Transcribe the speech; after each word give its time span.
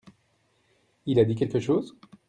Il 1.05 1.19
a 1.19 1.25
dit 1.25 1.35
quelque 1.35 1.59
chose? 1.59 1.95